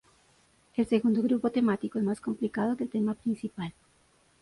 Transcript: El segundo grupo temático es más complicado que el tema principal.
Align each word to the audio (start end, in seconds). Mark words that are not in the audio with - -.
El 0.77 0.87
segundo 0.87 1.21
grupo 1.21 1.51
temático 1.51 1.99
es 1.99 2.03
más 2.03 2.21
complicado 2.21 2.75
que 2.75 2.85
el 2.85 2.89
tema 2.89 3.13
principal. 3.13 3.71